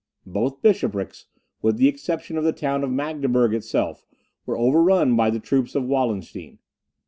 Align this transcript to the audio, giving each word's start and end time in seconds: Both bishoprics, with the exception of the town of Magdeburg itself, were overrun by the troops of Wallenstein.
Both 0.25 0.63
bishoprics, 0.63 1.27
with 1.61 1.77
the 1.77 1.87
exception 1.87 2.35
of 2.35 2.43
the 2.43 2.53
town 2.53 2.83
of 2.83 2.89
Magdeburg 2.89 3.53
itself, 3.53 4.03
were 4.47 4.57
overrun 4.57 5.15
by 5.15 5.29
the 5.29 5.39
troops 5.39 5.75
of 5.75 5.83
Wallenstein. 5.85 6.57